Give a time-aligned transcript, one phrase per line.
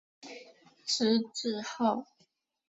[0.83, 2.03] 知制诰。